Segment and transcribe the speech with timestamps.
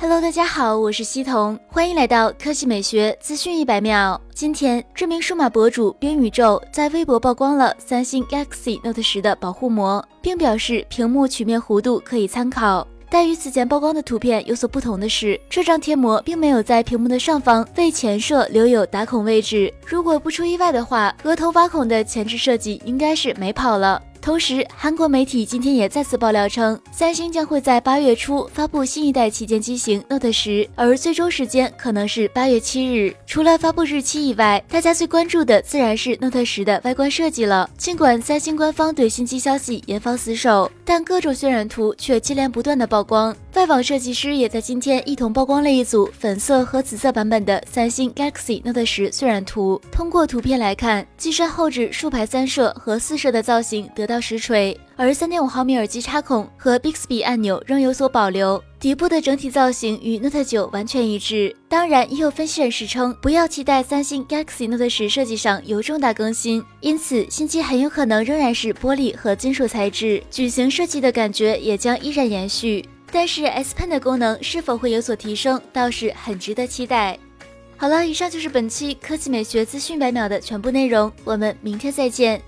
[0.00, 4.20] Hello，大家好，我是西彤，欢迎来到科技美学资讯一百秒。
[4.32, 12.86] 今天，知名数码博主冰宇宙在微博曝光了三星 Galaxy Note 十的保护膜，并表示屏幕曲面弧度可以参考。
[13.10, 19.72] 但与此前曝光的图片有所不同的是，这张贴膜并没有在屏幕的上方为前摄留有打孔位置。
[19.84, 24.00] 如果不出意外的话，额头挖孔的前置设计应该是没跑了。
[24.28, 33.16] 同时，韩国媒体今天也再次爆料称，三星将会在八月初发布新一代旗舰机型 Note 十，而最终时间可能是八月七日。
[33.26, 37.70] 除了发布日期以外，大家最关注的自然是 Note 十的外观设计了。
[37.78, 43.34] 尽管三星官方对新机消息严防死守，但各种渲染图却接连不断的曝光。
[43.58, 49.82] 外网设计师也在今天一同曝光了一组粉色和紫色版本的三星 Galaxy Note 十渲染图。
[49.90, 58.62] 通过图片来看，机身后置竖排三摄和四摄的造型得到实锤，而三点五毫米耳机插孔和 Bixby 按钮仍有所保留。
[58.78, 61.52] 底部的整体造型与 Note 九完全一致。
[61.68, 72.88] 当然，也有分析人士称，不要期待三星 Galaxy Note 十设计上有重大更新，因此新机很有可能仍然是玻璃和金属材质，矩形设计的感觉也将依然延续。
[73.10, 77.18] 但是 S Pen 的功能是否会有所提升，倒是很值得期待。
[77.76, 82.42] 好了，以上就是本期科技美学资讯百秒的全部内容，我们明天再见。